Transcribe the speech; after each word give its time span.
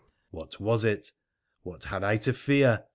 What 0.31 0.59
was 0.59 0.83
it? 0.83 1.11
What 1.61 1.83
had 1.83 2.03
I 2.03 2.17
to 2.25 2.33
fear 2.33 2.85